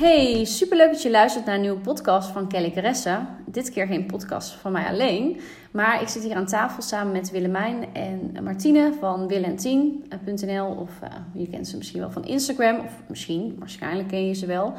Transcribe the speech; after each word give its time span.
Hey, 0.00 0.44
superleuk 0.44 0.90
dat 0.90 1.02
je 1.02 1.10
luistert 1.10 1.44
naar 1.44 1.54
een 1.54 1.60
nieuwe 1.60 1.80
podcast 1.80 2.30
van 2.30 2.48
Kelly 2.48 2.70
Caressa. 2.70 3.36
Dit 3.46 3.70
keer 3.70 3.86
geen 3.86 4.06
podcast 4.06 4.50
van 4.50 4.72
mij 4.72 4.86
alleen, 4.86 5.40
maar 5.70 6.02
ik 6.02 6.08
zit 6.08 6.22
hier 6.22 6.34
aan 6.34 6.46
tafel 6.46 6.82
samen 6.82 7.12
met 7.12 7.30
Willemijn 7.30 7.94
en 7.94 8.36
Martine 8.42 8.92
van 9.00 9.28
willentien.nl 9.28 10.66
of 10.66 10.90
uh, 11.02 11.08
je 11.34 11.48
kent 11.48 11.68
ze 11.68 11.76
misschien 11.76 12.00
wel 12.00 12.10
van 12.10 12.24
Instagram 12.24 12.78
of 12.78 12.92
misschien, 13.08 13.56
waarschijnlijk 13.58 14.08
ken 14.08 14.26
je 14.26 14.34
ze 14.34 14.46
wel. 14.46 14.72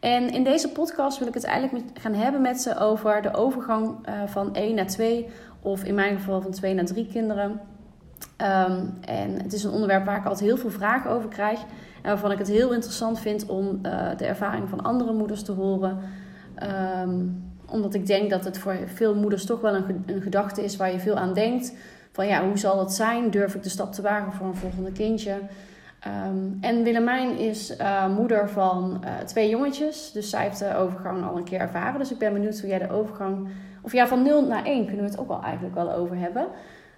En 0.00 0.30
in 0.30 0.44
deze 0.44 0.68
podcast 0.68 1.18
wil 1.18 1.28
ik 1.28 1.34
het 1.34 1.44
eigenlijk 1.44 1.84
gaan 1.94 2.14
hebben 2.14 2.40
met 2.40 2.60
ze 2.60 2.78
over 2.78 3.22
de 3.22 3.34
overgang 3.34 4.08
uh, 4.08 4.14
van 4.26 4.54
1 4.54 4.74
naar 4.74 4.86
2 4.86 5.26
of 5.62 5.84
in 5.84 5.94
mijn 5.94 6.16
geval 6.16 6.40
van 6.40 6.50
2 6.50 6.74
naar 6.74 6.84
3 6.84 7.06
kinderen. 7.06 7.60
Um, 8.42 8.94
en 9.00 9.42
het 9.42 9.52
is 9.52 9.64
een 9.64 9.70
onderwerp 9.70 10.04
waar 10.04 10.18
ik 10.18 10.24
altijd 10.24 10.44
heel 10.44 10.56
veel 10.56 10.70
vragen 10.70 11.10
over 11.10 11.28
krijg. 11.28 11.60
En 12.02 12.12
waarvan 12.12 12.32
ik 12.32 12.38
het 12.38 12.48
heel 12.48 12.72
interessant 12.72 13.20
vind 13.20 13.46
om 13.46 13.66
uh, 13.82 14.08
de 14.16 14.26
ervaring 14.26 14.68
van 14.68 14.82
andere 14.82 15.12
moeders 15.12 15.42
te 15.42 15.52
horen. 15.52 15.98
Um, 17.02 17.44
omdat 17.70 17.94
ik 17.94 18.06
denk 18.06 18.30
dat 18.30 18.44
het 18.44 18.58
voor 18.58 18.76
veel 18.94 19.14
moeders 19.14 19.44
toch 19.44 19.60
wel 19.60 19.74
een, 19.74 20.02
een 20.06 20.22
gedachte 20.22 20.64
is 20.64 20.76
waar 20.76 20.92
je 20.92 20.98
veel 20.98 21.16
aan 21.16 21.34
denkt. 21.34 21.72
Van 22.12 22.26
ja, 22.26 22.44
hoe 22.44 22.58
zal 22.58 22.78
het 22.78 22.92
zijn? 22.92 23.30
Durf 23.30 23.54
ik 23.54 23.62
de 23.62 23.68
stap 23.68 23.92
te 23.92 24.02
wagen 24.02 24.32
voor 24.32 24.46
een 24.46 24.54
volgende 24.54 24.92
kindje? 24.92 25.32
Um, 26.28 26.58
en 26.60 26.82
Willemijn 26.82 27.38
is 27.38 27.78
uh, 27.78 28.08
moeder 28.08 28.48
van 28.48 29.02
uh, 29.04 29.10
twee 29.24 29.48
jongetjes. 29.48 30.12
Dus 30.12 30.30
zij 30.30 30.42
heeft 30.42 30.58
de 30.58 30.76
overgang 30.76 31.24
al 31.24 31.36
een 31.36 31.44
keer 31.44 31.60
ervaren. 31.60 31.98
Dus 31.98 32.12
ik 32.12 32.18
ben 32.18 32.32
benieuwd 32.32 32.60
hoe 32.60 32.68
jij 32.68 32.78
de 32.78 32.90
overgang... 32.90 33.48
Of 33.82 33.92
ja, 33.92 34.06
van 34.06 34.22
0 34.22 34.46
naar 34.46 34.64
1 34.64 34.86
kunnen 34.86 35.04
we 35.04 35.10
het 35.10 35.20
ook 35.20 35.28
wel 35.28 35.42
eigenlijk 35.42 35.74
wel 35.74 35.92
over 35.92 36.16
hebben 36.16 36.46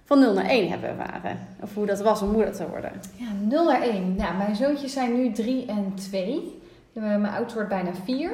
van 0.09 0.19
0 0.19 0.33
naar 0.33 0.45
1 0.45 0.69
hebben 0.69 0.89
ervaren. 0.89 1.37
Of 1.61 1.73
hoe 1.73 1.85
dat 1.85 2.01
was 2.01 2.21
om 2.21 2.31
moeder 2.31 2.51
te 2.51 2.67
worden. 2.67 2.91
Ja, 3.15 3.27
0 3.47 3.65
naar 3.65 3.81
1. 3.81 4.15
Nou, 4.15 4.37
mijn 4.37 4.55
zoontjes 4.55 4.93
zijn 4.93 5.13
nu 5.13 5.31
3 5.31 5.65
en 5.65 5.93
2. 5.95 6.61
Mijn 6.93 7.25
oudste 7.25 7.53
wordt 7.53 7.69
bijna 7.69 7.91
4. 8.03 8.31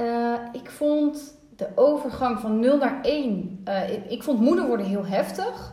Uh, 0.00 0.34
ik 0.52 0.70
vond 0.70 1.34
de 1.56 1.68
overgang 1.74 2.40
van 2.40 2.60
0 2.60 2.78
naar 2.78 2.98
1... 3.02 3.62
Uh, 3.68 3.92
ik, 3.92 4.04
ik 4.08 4.22
vond 4.22 4.40
moeder 4.40 4.66
worden 4.66 4.86
heel 4.86 5.06
heftig. 5.06 5.72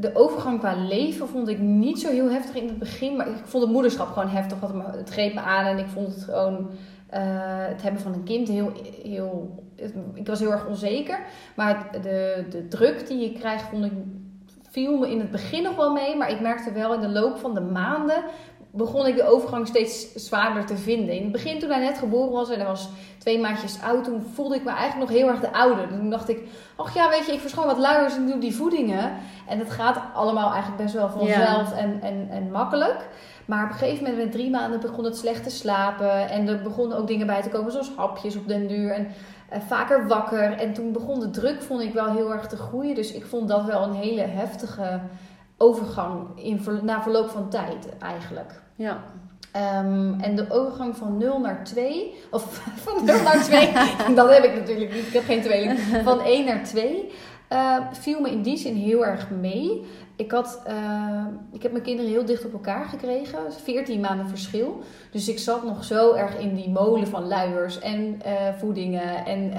De 0.00 0.14
overgang 0.14 0.58
qua 0.58 0.74
leven 0.74 1.28
vond 1.28 1.48
ik 1.48 1.58
niet 1.58 2.00
zo 2.00 2.10
heel 2.10 2.30
heftig 2.30 2.54
in 2.54 2.68
het 2.68 2.78
begin. 2.78 3.16
Maar 3.16 3.28
ik 3.28 3.34
vond 3.44 3.62
het 3.62 3.72
moederschap 3.72 4.08
gewoon 4.08 4.28
heftig. 4.28 4.60
Het, 4.60 4.96
het 4.96 5.10
greep 5.10 5.34
me 5.34 5.40
aan 5.40 5.66
en 5.66 5.78
ik 5.78 5.88
vond 5.88 6.14
het 6.14 6.24
gewoon... 6.24 6.70
Uh, 7.14 7.18
het 7.68 7.82
hebben 7.82 8.00
van 8.00 8.12
een 8.12 8.24
kind 8.24 8.48
heel, 8.48 8.72
heel... 9.02 9.64
Ik 10.14 10.26
was 10.26 10.40
heel 10.40 10.52
erg 10.52 10.66
onzeker. 10.66 11.20
Maar 11.56 11.88
de, 12.02 12.44
de 12.50 12.68
druk 12.68 13.06
die 13.08 13.18
je 13.18 13.38
krijgt 13.38 13.62
vond 13.62 13.84
ik 13.84 13.92
viel 14.70 14.96
me 14.96 15.10
in 15.10 15.18
het 15.18 15.30
begin 15.30 15.62
nog 15.62 15.76
wel 15.76 15.92
mee, 15.92 16.16
maar 16.16 16.30
ik 16.30 16.40
merkte 16.40 16.72
wel 16.72 16.94
in 16.94 17.00
de 17.00 17.08
loop 17.08 17.38
van 17.38 17.54
de 17.54 17.60
maanden 17.60 18.24
begon 18.70 19.06
ik 19.06 19.16
de 19.16 19.28
overgang 19.28 19.66
steeds 19.66 20.14
zwaarder 20.14 20.66
te 20.66 20.76
vinden. 20.76 21.14
In 21.14 21.22
het 21.22 21.32
begin 21.32 21.58
toen 21.58 21.70
hij 21.70 21.80
net 21.80 21.98
geboren 21.98 22.32
was 22.32 22.50
en 22.50 22.58
hij 22.58 22.66
was 22.66 22.88
twee 23.18 23.40
maandjes 23.40 23.82
oud, 23.82 24.04
toen 24.04 24.26
voelde 24.34 24.54
ik 24.54 24.64
me 24.64 24.70
eigenlijk 24.70 25.10
nog 25.10 25.18
heel 25.18 25.28
erg 25.28 25.40
de 25.40 25.52
ouder. 25.52 25.88
Toen 25.88 26.10
dacht 26.10 26.28
ik, 26.28 26.38
ach 26.76 26.94
ja, 26.94 27.08
weet 27.08 27.26
je, 27.26 27.32
ik 27.32 27.40
verschoon 27.40 27.66
wat 27.66 27.78
luiers 27.78 28.16
en 28.16 28.26
doe 28.26 28.38
die 28.38 28.54
voedingen. 28.54 29.12
En 29.46 29.58
het 29.58 29.70
gaat 29.70 30.00
allemaal 30.14 30.52
eigenlijk 30.52 30.82
best 30.82 30.94
wel 30.94 31.08
vanzelf 31.08 31.70
ja. 31.70 31.76
en, 31.76 31.98
en, 32.02 32.28
en 32.30 32.50
makkelijk. 32.50 33.08
Maar 33.44 33.64
op 33.64 33.70
een 33.70 33.76
gegeven 33.76 34.04
moment, 34.04 34.22
met 34.22 34.32
drie 34.32 34.50
maanden, 34.50 34.80
begon 34.80 35.04
het 35.04 35.16
slecht 35.16 35.42
te 35.42 35.50
slapen. 35.50 36.28
En 36.28 36.48
er 36.48 36.62
begonnen 36.62 36.98
ook 36.98 37.06
dingen 37.06 37.26
bij 37.26 37.42
te 37.42 37.48
komen, 37.48 37.72
zoals 37.72 37.92
hapjes 37.96 38.36
op 38.36 38.48
den 38.48 38.66
duur. 38.66 38.90
En 38.90 39.08
uh, 39.52 39.58
vaker 39.66 40.06
wakker. 40.06 40.52
En 40.52 40.72
toen 40.72 40.92
begon 40.92 41.20
de 41.20 41.30
druk, 41.30 41.62
vond 41.62 41.80
ik 41.80 41.92
wel 41.92 42.12
heel 42.12 42.32
erg 42.32 42.46
te 42.46 42.56
groeien. 42.56 42.94
Dus 42.94 43.12
ik 43.12 43.26
vond 43.26 43.48
dat 43.48 43.64
wel 43.64 43.82
een 43.82 43.94
hele 43.94 44.20
heftige 44.20 45.00
overgang 45.56 46.26
in, 46.34 46.66
na 46.82 47.02
verloop 47.02 47.30
van 47.30 47.50
tijd 47.50 47.88
eigenlijk. 47.98 48.60
Ja. 48.74 49.04
Um, 49.56 50.20
en 50.20 50.36
de 50.36 50.50
overgang 50.50 50.96
van 50.96 51.16
0 51.16 51.40
naar 51.40 51.64
2, 51.64 52.14
of 52.30 52.42
van 52.84 53.04
0 53.04 53.22
naar 53.22 53.42
2, 53.42 53.72
dat 54.14 54.30
heb 54.30 54.44
ik 54.44 54.54
natuurlijk 54.54 54.94
niet, 54.94 55.06
ik 55.06 55.12
heb 55.12 55.24
geen 55.24 55.42
tweeling, 55.42 55.78
van 56.04 56.20
1 56.20 56.44
naar 56.44 56.64
2, 56.64 57.12
uh, 57.52 57.76
viel 57.92 58.20
me 58.20 58.30
in 58.30 58.42
die 58.42 58.56
zin 58.56 58.74
heel 58.74 59.06
erg 59.06 59.30
mee. 59.30 59.84
Ik, 60.16 60.30
had, 60.30 60.62
uh, 60.68 61.26
ik 61.52 61.62
heb 61.62 61.72
mijn 61.72 61.84
kinderen 61.84 62.10
heel 62.10 62.24
dicht 62.24 62.44
op 62.44 62.52
elkaar 62.52 62.84
gekregen, 62.84 63.52
14 63.52 64.00
maanden 64.00 64.28
verschil. 64.28 64.82
Dus 65.10 65.28
ik 65.28 65.38
zat 65.38 65.64
nog 65.64 65.84
zo 65.84 66.14
erg 66.14 66.38
in 66.38 66.54
die 66.54 66.68
molen 66.68 67.06
van 67.06 67.26
luiers 67.26 67.78
en 67.78 68.20
uh, 68.26 68.32
voedingen 68.58 69.24
en 69.26 69.52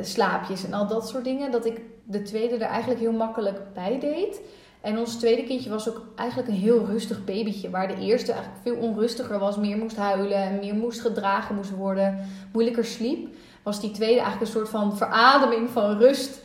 slaapjes 0.00 0.64
en 0.64 0.72
al 0.72 0.86
dat 0.86 1.08
soort 1.08 1.24
dingen, 1.24 1.50
dat 1.50 1.66
ik 1.66 1.80
de 2.04 2.22
tweede 2.22 2.54
er 2.54 2.60
eigenlijk 2.60 3.00
heel 3.00 3.12
makkelijk 3.12 3.60
bij 3.74 3.98
deed. 3.98 4.40
En 4.80 4.98
ons 4.98 5.16
tweede 5.16 5.44
kindje 5.44 5.70
was 5.70 5.88
ook 5.88 6.02
eigenlijk 6.16 6.48
een 6.48 6.54
heel 6.54 6.86
rustig 6.86 7.24
babytje. 7.24 7.70
Waar 7.70 7.88
de 7.88 7.98
eerste 8.00 8.32
eigenlijk 8.32 8.62
veel 8.62 8.76
onrustiger 8.76 9.38
was. 9.38 9.56
Meer 9.56 9.76
moest 9.76 9.96
huilen 9.96 10.36
en 10.36 10.58
meer 10.58 10.74
moest 10.74 11.00
gedragen 11.00 11.54
moest 11.54 11.70
worden. 11.70 12.18
Moeilijker 12.52 12.84
sliep. 12.84 13.28
Was 13.62 13.80
die 13.80 13.90
tweede 13.90 14.20
eigenlijk 14.20 14.40
een 14.40 14.58
soort 14.58 14.68
van 14.68 14.96
verademing 14.96 15.70
van 15.70 15.98
rust. 15.98 16.40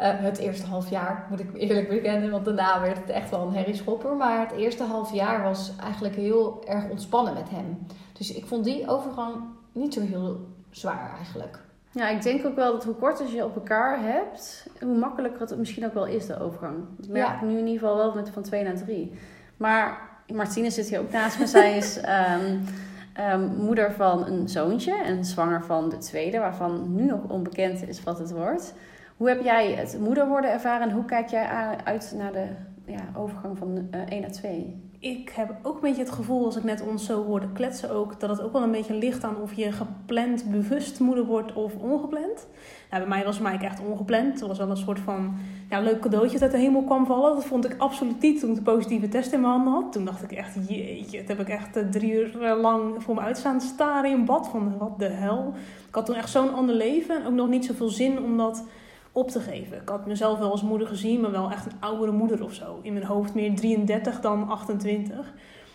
Uh, 0.00 0.06
het 0.18 0.38
eerste 0.38 0.66
half 0.66 0.90
jaar 0.90 1.26
moet 1.30 1.40
ik 1.40 1.54
eerlijk 1.54 1.88
bekennen. 1.88 2.30
Want 2.30 2.44
daarna 2.44 2.80
werd 2.80 2.96
het 2.96 3.10
echt 3.10 3.30
wel 3.30 3.46
een 3.46 3.54
herrieschopper. 3.54 4.16
Maar 4.16 4.40
het 4.40 4.58
eerste 4.58 4.84
half 4.84 5.12
jaar 5.12 5.42
was 5.42 5.72
eigenlijk 5.82 6.14
heel 6.14 6.62
erg 6.66 6.88
ontspannen 6.90 7.34
met 7.34 7.50
hem. 7.50 7.86
Dus 8.12 8.34
ik 8.34 8.46
vond 8.46 8.64
die 8.64 8.88
overgang 8.88 9.34
niet 9.72 9.94
zo 9.94 10.00
heel 10.00 10.40
zwaar 10.70 11.14
eigenlijk. 11.16 11.58
Ja, 11.90 12.08
ik 12.08 12.22
denk 12.22 12.46
ook 12.46 12.56
wel 12.56 12.72
dat 12.72 12.84
hoe 12.84 12.94
korter 12.94 13.34
je 13.34 13.44
op 13.44 13.54
elkaar 13.54 14.02
hebt, 14.02 14.66
hoe 14.80 14.98
makkelijker 14.98 15.40
het 15.40 15.58
misschien 15.58 15.84
ook 15.84 15.94
wel 15.94 16.06
is, 16.06 16.26
de 16.26 16.40
overgang. 16.40 16.76
Dat 16.96 17.08
merk 17.08 17.26
ja. 17.26 17.34
ik 17.34 17.40
nu 17.40 17.58
in 17.58 17.66
ieder 17.66 17.80
geval 17.80 17.96
wel 17.96 18.14
met 18.14 18.30
van 18.30 18.42
2 18.42 18.64
naar 18.64 18.76
3. 18.76 19.12
Maar 19.56 20.08
Martine 20.34 20.70
zit 20.70 20.88
hier 20.88 21.00
ook 21.00 21.10
naast 21.10 21.38
me. 21.38 21.46
Zij 21.46 21.76
is 21.76 21.96
um, 21.96 22.64
um, 23.32 23.54
moeder 23.56 23.92
van 23.92 24.26
een 24.26 24.48
zoontje 24.48 24.94
en 24.94 25.24
zwanger 25.24 25.64
van 25.64 25.88
de 25.88 25.98
tweede, 25.98 26.38
waarvan 26.38 26.94
nu 26.94 27.04
nog 27.04 27.20
onbekend 27.28 27.88
is 27.88 28.02
wat 28.02 28.18
het 28.18 28.32
wordt. 28.32 28.74
Hoe 29.18 29.28
heb 29.28 29.42
jij 29.42 29.72
het 29.72 29.98
moeder 30.00 30.28
worden 30.28 30.50
ervaren 30.50 30.88
en 30.88 30.94
hoe 30.94 31.04
kijk 31.04 31.28
jij 31.28 31.46
uit 31.84 32.14
naar 32.16 32.32
de 32.32 32.46
ja, 32.86 33.10
overgang 33.16 33.58
van 33.58 33.88
uh, 33.90 34.00
1 34.08 34.20
naar 34.20 34.32
2? 34.32 34.88
ik 35.00 35.32
heb 35.34 35.56
ook 35.62 35.74
een 35.74 35.80
beetje 35.80 36.02
het 36.02 36.10
gevoel, 36.10 36.44
als 36.44 36.56
ik 36.56 36.64
net 36.64 36.86
ons 36.86 37.04
zo 37.04 37.24
hoorde 37.24 37.52
kletsen 37.52 37.90
ook, 37.90 38.20
dat 38.20 38.30
het 38.30 38.40
ook 38.40 38.52
wel 38.52 38.62
een 38.62 38.70
beetje 38.70 38.94
ligt 38.94 39.24
aan 39.24 39.36
of 39.42 39.52
je 39.52 39.72
gepland 39.72 40.50
bewust 40.50 41.00
moeder 41.00 41.24
wordt 41.24 41.52
of 41.52 41.74
ongepland. 41.76 42.46
Nou, 42.90 43.02
bij 43.02 43.08
mij 43.08 43.24
was 43.24 43.38
Mike 43.38 43.64
echt 43.64 43.80
ongepland. 43.80 44.40
Het 44.40 44.48
was 44.48 44.58
wel 44.58 44.70
een 44.70 44.76
soort 44.76 44.98
van 44.98 45.34
ja, 45.70 45.80
leuk 45.80 46.00
cadeautje 46.00 46.32
dat 46.32 46.42
uit 46.42 46.52
de 46.52 46.58
hemel 46.58 46.82
kwam 46.82 47.06
vallen. 47.06 47.34
Dat 47.34 47.44
vond 47.44 47.64
ik 47.64 47.74
absoluut 47.78 48.20
niet 48.20 48.40
toen 48.40 48.50
ik 48.50 48.56
de 48.56 48.62
positieve 48.62 49.08
test 49.08 49.32
in 49.32 49.40
mijn 49.40 49.52
handen 49.52 49.72
had. 49.72 49.92
Toen 49.92 50.04
dacht 50.04 50.22
ik 50.22 50.32
echt, 50.32 50.54
jeetje, 50.68 51.18
dat 51.18 51.28
heb 51.28 51.40
ik 51.40 51.48
echt 51.48 51.92
drie 51.92 52.12
uur 52.12 52.56
lang 52.60 53.02
voor 53.02 53.14
me 53.14 53.20
uitstaan 53.20 53.60
staren 53.60 54.10
in 54.10 54.24
bad. 54.24 54.48
Van 54.48 54.78
wat 54.78 54.98
de 54.98 55.08
hel. 55.08 55.52
Ik 55.88 55.94
had 55.94 56.06
toen 56.06 56.14
echt 56.14 56.30
zo'n 56.30 56.54
ander 56.54 56.74
leven 56.74 57.16
en 57.16 57.26
ook 57.26 57.32
nog 57.32 57.48
niet 57.48 57.64
zoveel 57.64 57.88
zin 57.88 58.22
om 58.22 58.36
dat 58.36 58.64
op 59.12 59.30
te 59.30 59.40
geven. 59.40 59.80
Ik 59.80 59.88
had 59.88 60.06
mezelf 60.06 60.38
wel 60.38 60.50
als 60.50 60.62
moeder 60.62 60.86
gezien, 60.86 61.20
maar 61.20 61.30
wel 61.30 61.50
echt 61.50 61.66
een 61.66 61.80
oudere 61.80 62.12
moeder 62.12 62.44
of 62.44 62.52
zo. 62.52 62.78
In 62.82 62.92
mijn 62.92 63.04
hoofd 63.04 63.34
meer 63.34 63.54
33 63.54 64.20
dan 64.20 64.48
28. 64.48 65.32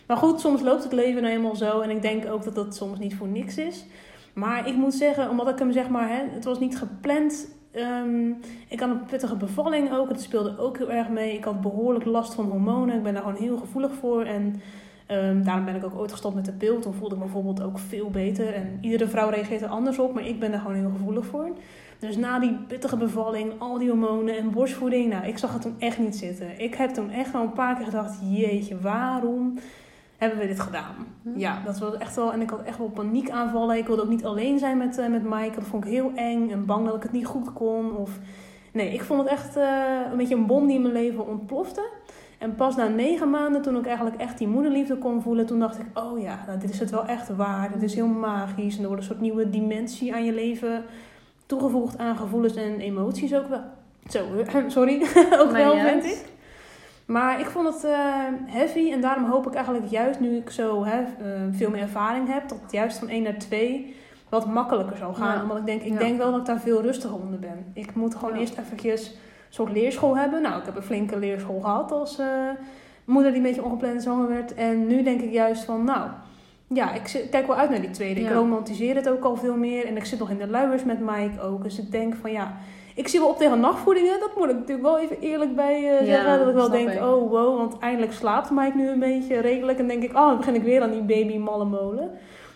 Maar 0.07 0.17
goed, 0.17 0.39
soms 0.39 0.61
loopt 0.61 0.83
het 0.83 0.93
leven 0.93 1.21
nou 1.21 1.33
eenmaal 1.33 1.55
zo. 1.55 1.79
En 1.79 1.89
ik 1.89 2.01
denk 2.01 2.25
ook 2.25 2.43
dat 2.43 2.55
dat 2.55 2.75
soms 2.75 2.99
niet 2.99 3.15
voor 3.15 3.27
niks 3.27 3.57
is. 3.57 3.85
Maar 4.33 4.67
ik 4.67 4.75
moet 4.75 4.93
zeggen, 4.93 5.29
omdat 5.29 5.49
ik 5.49 5.59
hem 5.59 5.71
zeg 5.71 5.89
maar, 5.89 6.09
hè, 6.09 6.23
het 6.33 6.43
was 6.43 6.59
niet 6.59 6.77
gepland. 6.77 7.47
Um, 7.75 8.39
ik 8.67 8.79
had 8.79 8.89
een 8.89 9.05
pittige 9.05 9.35
bevalling 9.35 9.93
ook. 9.93 10.09
Het 10.09 10.21
speelde 10.21 10.57
ook 10.57 10.77
heel 10.77 10.91
erg 10.91 11.09
mee. 11.09 11.33
Ik 11.33 11.43
had 11.43 11.61
behoorlijk 11.61 12.05
last 12.05 12.33
van 12.33 12.45
hormonen. 12.45 12.95
Ik 12.95 13.03
ben 13.03 13.13
daar 13.13 13.23
gewoon 13.23 13.41
heel 13.41 13.57
gevoelig 13.57 13.91
voor. 13.93 14.23
En 14.23 14.61
um, 15.11 15.43
daarom 15.43 15.65
ben 15.65 15.75
ik 15.75 15.85
ook 15.85 15.95
ooit 15.95 16.11
gestopt 16.11 16.35
met 16.35 16.45
de 16.45 16.51
pil. 16.51 16.79
Toen 16.79 16.93
voelde 16.93 17.15
ik 17.15 17.21
me 17.21 17.25
bijvoorbeeld 17.25 17.61
ook 17.61 17.79
veel 17.79 18.09
beter. 18.09 18.53
En 18.53 18.77
iedere 18.81 19.07
vrouw 19.07 19.29
reageert 19.29 19.61
er 19.61 19.67
anders 19.67 19.99
op. 19.99 20.13
Maar 20.13 20.27
ik 20.27 20.39
ben 20.39 20.51
daar 20.51 20.59
gewoon 20.59 20.75
heel 20.75 20.89
gevoelig 20.89 21.25
voor. 21.25 21.49
Dus 22.03 22.17
na 22.17 22.39
die 22.39 22.57
pittige 22.67 22.97
bevalling, 22.97 23.53
al 23.57 23.77
die 23.77 23.89
hormonen 23.89 24.37
en 24.37 24.51
borstvoeding, 24.51 25.09
nou, 25.09 25.25
ik 25.25 25.37
zag 25.37 25.53
het 25.53 25.61
toen 25.61 25.75
echt 25.79 25.97
niet 25.97 26.15
zitten. 26.15 26.59
Ik 26.59 26.75
heb 26.75 26.89
toen 26.89 27.09
echt 27.09 27.31
wel 27.31 27.41
een 27.41 27.53
paar 27.53 27.75
keer 27.75 27.85
gedacht, 27.85 28.19
jeetje, 28.31 28.79
waarom 28.79 29.53
hebben 30.17 30.39
we 30.39 30.47
dit 30.47 30.59
gedaan? 30.59 30.95
Hm. 31.21 31.39
Ja, 31.39 31.61
dat 31.65 31.79
was 31.79 31.97
echt 31.97 32.15
wel, 32.15 32.33
en 32.33 32.41
ik 32.41 32.49
had 32.49 32.63
echt 32.63 32.77
wel 32.77 32.89
paniekaanvallen. 32.89 33.77
Ik 33.77 33.87
wilde 33.87 34.01
ook 34.01 34.09
niet 34.09 34.25
alleen 34.25 34.59
zijn 34.59 34.77
met, 34.77 34.97
uh, 34.97 35.07
met 35.07 35.23
Mike, 35.23 35.55
dat 35.55 35.63
vond 35.63 35.85
ik 35.85 35.91
heel 35.91 36.11
eng 36.15 36.49
en 36.49 36.65
bang 36.65 36.85
dat 36.85 36.95
ik 36.95 37.03
het 37.03 37.11
niet 37.11 37.25
goed 37.25 37.53
kon. 37.53 37.95
Of, 37.95 38.19
nee, 38.71 38.93
ik 38.93 39.01
vond 39.01 39.19
het 39.19 39.29
echt 39.29 39.57
uh, 39.57 39.99
een 40.11 40.17
beetje 40.17 40.35
een 40.35 40.45
bom 40.45 40.67
die 40.67 40.75
in 40.75 40.81
mijn 40.81 40.93
leven 40.93 41.27
ontplofte. 41.27 41.89
En 42.37 42.55
pas 42.55 42.75
na 42.75 42.87
negen 42.87 43.29
maanden, 43.29 43.61
toen 43.61 43.77
ik 43.77 43.85
eigenlijk 43.85 44.17
echt 44.17 44.37
die 44.37 44.47
moederliefde 44.47 44.97
kon 44.97 45.21
voelen, 45.21 45.45
toen 45.45 45.59
dacht 45.59 45.79
ik, 45.79 45.85
oh 45.93 46.19
ja, 46.21 46.43
nou, 46.47 46.59
dit 46.59 46.69
is 46.69 46.79
het 46.79 46.91
wel 46.91 47.05
echt 47.05 47.35
waar. 47.35 47.71
Dit 47.71 47.81
is 47.81 47.95
heel 47.95 48.07
magisch 48.07 48.75
en 48.75 48.81
er 48.81 48.87
wordt 48.87 49.01
een 49.01 49.07
soort 49.07 49.21
nieuwe 49.21 49.49
dimensie 49.49 50.13
aan 50.13 50.25
je 50.25 50.33
leven 50.33 50.83
toegevoegd 51.57 51.97
aan 51.97 52.17
gevoelens 52.17 52.55
en 52.55 52.79
emoties 52.79 53.35
ook 53.35 53.47
wel. 53.47 53.61
Zo, 54.09 54.25
sorry, 54.67 55.01
ook 55.41 55.51
Maar 55.51 55.61
wel, 55.63 55.77
vind 55.79 56.03
ik. 56.03 56.25
Maar 57.05 57.39
ik 57.39 57.45
vond 57.45 57.73
het 57.73 57.83
eh, 57.83 57.97
heavy 58.45 58.91
en 58.91 59.01
daarom 59.01 59.25
hoop 59.25 59.47
ik 59.47 59.53
eigenlijk 59.53 59.85
juist 59.85 60.19
nu 60.19 60.35
ik 60.35 60.49
zo 60.49 60.83
hè, 60.85 60.99
eh, 61.01 61.41
veel 61.51 61.69
meer 61.69 61.81
ervaring 61.81 62.27
heb, 62.33 62.49
dat 62.49 62.59
het 62.61 62.71
juist 62.71 62.97
van 62.97 63.09
1 63.09 63.23
naar 63.23 63.37
2 63.37 63.95
wat 64.29 64.45
makkelijker 64.47 64.97
zal 64.97 65.13
gaan. 65.13 65.35
Ja. 65.35 65.41
Omdat 65.41 65.57
ik 65.57 65.65
denk, 65.65 65.81
ik 65.81 65.93
Ja. 65.93 65.99
denk 65.99 66.17
wel 66.17 66.31
dat 66.31 66.39
ik 66.39 66.45
daar 66.45 66.59
veel 66.59 66.81
rustiger 66.81 67.17
onder 67.21 67.39
ben. 67.39 67.65
Ik 67.73 67.95
moet 67.95 68.15
gewoon 68.15 68.33
Ja. 68.33 68.39
eerst 68.39 68.57
eventjes 68.57 69.07
een 69.09 69.15
soort 69.49 69.71
leerschool 69.71 70.17
hebben. 70.17 70.41
Nou, 70.41 70.59
ik 70.59 70.65
heb 70.65 70.75
een 70.75 70.83
flinke 70.83 71.19
leerschool 71.19 71.59
gehad 71.59 71.91
als 71.91 72.19
eh, 72.19 72.27
moeder 73.05 73.31
die 73.31 73.39
een 73.41 73.47
beetje 73.47 73.63
ongepland 73.63 74.01
zwanger 74.03 74.27
werd. 74.27 74.53
En 74.53 74.87
nu 74.87 75.03
denk 75.03 75.21
ik 75.21 75.31
juist 75.31 75.63
van, 75.63 75.83
nou, 75.83 76.09
ja, 76.73 76.93
ik 76.93 77.25
kijk 77.31 77.47
wel 77.47 77.55
uit 77.55 77.69
naar 77.69 77.81
die 77.81 77.89
tweede. 77.89 78.19
Ik 78.21 78.29
romantiseer 78.31 78.95
het 78.95 79.09
ook 79.09 79.23
al 79.23 79.35
veel 79.35 79.55
meer. 79.55 79.85
En 79.85 79.97
ik 79.97 80.05
zit 80.05 80.19
nog 80.19 80.29
in 80.29 80.37
de 80.37 80.47
luiers 80.47 80.83
met 80.83 80.99
Mike 80.99 81.41
ook. 81.41 81.63
Dus 81.63 81.79
ik 81.79 81.91
denk 81.91 82.15
van, 82.15 82.31
ja, 82.31 82.57
ik 82.95 83.07
zie 83.07 83.19
wel 83.19 83.29
op 83.29 83.37
tegen 83.37 83.59
nachtvoedingen. 83.59 84.19
Dat 84.19 84.35
moet 84.37 84.49
ik 84.49 84.55
natuurlijk 84.55 84.87
wel 84.87 84.99
even 84.99 85.19
eerlijk 85.19 85.55
bij 85.55 85.81
Ja, 85.81 86.05
zeggen. 86.05 86.39
Dat 86.39 86.47
ik 86.47 86.53
wel 86.53 86.69
denk, 86.69 86.89
ik. 86.89 87.01
oh 87.01 87.29
wow, 87.31 87.57
want 87.57 87.79
eindelijk 87.79 88.13
slaapt 88.13 88.49
Mike 88.51 88.77
nu 88.77 88.89
een 88.89 88.99
beetje 88.99 89.39
redelijk. 89.39 89.79
En 89.79 89.87
denk 89.87 90.03
ik, 90.03 90.09
oh, 90.09 90.27
dan 90.27 90.37
begin 90.37 90.55
ik 90.55 90.63
weer 90.63 90.81
aan 90.81 90.91
die 90.91 91.01
baby 91.01 91.37
malle 91.37 91.65
molen. 91.65 92.11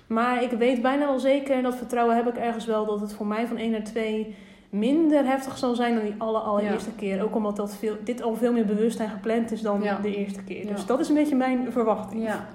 Maar 0.07 0.43
ik 0.43 0.51
weet 0.51 0.81
bijna 0.81 1.05
wel 1.05 1.19
zeker, 1.19 1.55
en 1.55 1.63
dat 1.63 1.75
vertrouwen 1.75 2.15
heb 2.15 2.27
ik 2.27 2.37
ergens 2.37 2.65
wel, 2.65 2.85
dat 2.85 2.99
het 2.99 3.13
voor 3.13 3.27
mij 3.27 3.47
van 3.47 3.57
1 3.57 3.71
naar 3.71 3.83
2 3.83 4.35
minder 4.69 5.25
heftig 5.25 5.57
zal 5.57 5.75
zijn 5.75 5.95
dan 5.95 6.03
die 6.03 6.15
alle 6.17 6.37
allereerste 6.39 6.91
keer. 6.91 7.23
Ook 7.23 7.35
omdat 7.35 7.55
dat 7.55 7.75
veel, 7.75 7.95
dit 8.03 8.21
al 8.21 8.35
veel 8.35 8.51
meer 8.51 8.65
bewust 8.65 8.99
en 8.99 9.09
gepland 9.09 9.51
is 9.51 9.61
dan 9.61 9.81
Ja. 9.81 9.99
de 10.01 10.15
eerste 10.15 10.43
keer. 10.43 10.67
Dus 10.67 10.85
dat 10.85 10.99
is 10.99 11.09
een 11.09 11.15
beetje 11.15 11.35
mijn 11.35 11.71
verwachting. 11.71 12.23
Ja. 12.23 12.45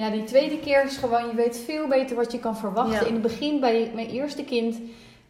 Ja, 0.00 0.10
die 0.10 0.24
tweede 0.24 0.58
keer 0.58 0.84
is 0.84 0.96
gewoon, 0.96 1.26
je 1.26 1.34
weet 1.34 1.58
veel 1.58 1.86
beter 1.86 2.16
wat 2.16 2.32
je 2.32 2.38
kan 2.38 2.56
verwachten. 2.56 3.00
Ja. 3.00 3.06
In 3.06 3.12
het 3.12 3.22
begin, 3.22 3.60
bij 3.60 3.90
mijn 3.94 4.08
eerste 4.08 4.44
kind, 4.44 4.80